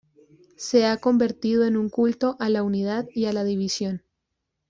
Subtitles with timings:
[0.57, 4.01] Se ha convertido en un culto a la unidad y la división.